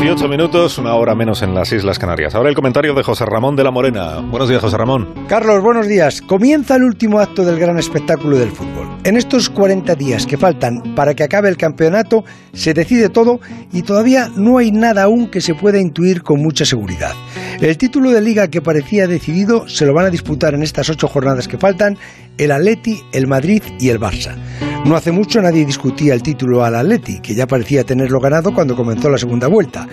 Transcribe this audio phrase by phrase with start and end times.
[0.00, 2.34] 8 minutos, una hora menos en las Islas Canarias.
[2.34, 4.20] Ahora el comentario de José Ramón de la Morena.
[4.20, 5.12] Buenos días, José Ramón.
[5.28, 6.22] Carlos, buenos días.
[6.22, 8.88] Comienza el último acto del gran espectáculo del fútbol.
[9.04, 12.24] En estos 40 días que faltan para que acabe el campeonato,
[12.54, 16.64] se decide todo y todavía no hay nada aún que se pueda intuir con mucha
[16.64, 17.12] seguridad.
[17.60, 21.08] El título de liga que parecía decidido se lo van a disputar en estas ocho
[21.08, 21.98] jornadas que faltan
[22.38, 24.36] el Atleti, el Madrid y el Barça.
[24.88, 28.74] No hace mucho nadie discutía el título al Atleti, que ya parecía tenerlo ganado cuando
[28.74, 29.86] comenzó la segunda vuelta.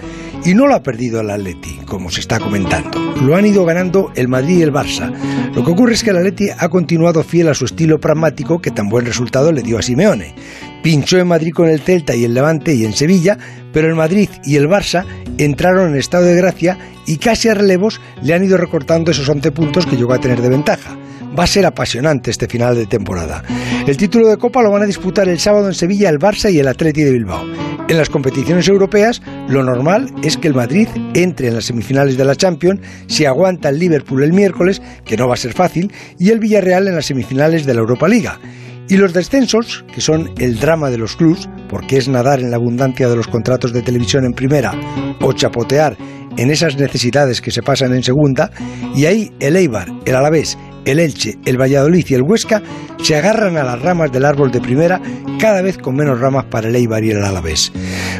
[0.45, 2.97] Y no lo ha perdido el Atleti, como se está comentando.
[3.21, 5.11] Lo han ido ganando el Madrid y el Barça.
[5.53, 8.71] Lo que ocurre es que el Atleti ha continuado fiel a su estilo pragmático que
[8.71, 10.33] tan buen resultado le dio a Simeone.
[10.81, 13.37] Pinchó en Madrid con el Celta y el Levante y en Sevilla,
[13.73, 15.05] pero el Madrid y el Barça
[15.37, 19.51] entraron en estado de gracia y casi a relevos le han ido recortando esos 11
[19.51, 20.97] puntos que llegó a tener de ventaja.
[21.37, 23.43] Va a ser apasionante este final de temporada.
[23.85, 26.59] El título de Copa lo van a disputar el sábado en Sevilla el Barça y
[26.59, 27.45] el Atleti de Bilbao.
[27.87, 32.25] En las competiciones europeas, lo normal es que el Madrid entre en las semifinales de
[32.25, 36.31] la Champions si aguanta el Liverpool el miércoles, que no va a ser fácil, y
[36.31, 38.39] el Villarreal en las semifinales de la Europa Liga.
[38.87, 42.57] Y los descensos, que son el drama de los clubs, porque es nadar en la
[42.57, 44.73] abundancia de los contratos de televisión en primera
[45.21, 45.97] o chapotear
[46.37, 48.51] en esas necesidades que se pasan en segunda,
[48.95, 52.61] y ahí el Eibar, el Alavés, el Elche, el Valladolid y el Huesca
[53.01, 55.01] se agarran a las ramas del árbol de primera,
[55.39, 57.71] cada vez con menos ramas para el Eibar y el Alavés.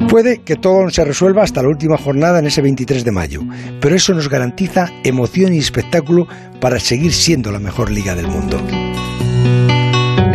[0.10, 3.42] Puede que todo se resuelva hasta la última jornada en ese 23 de mayo,
[3.82, 6.28] pero eso nos garantiza emoción y espectáculo
[6.60, 8.62] para seguir siendo la mejor liga del mundo.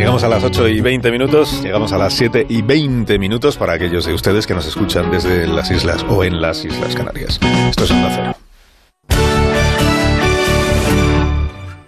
[0.01, 3.75] Llegamos a las 8 y 20 minutos, llegamos a las 7 y 20 minutos para
[3.75, 7.39] aquellos de ustedes que nos escuchan desde las islas o en las Islas Canarias.
[7.69, 8.40] Esto es un Cero.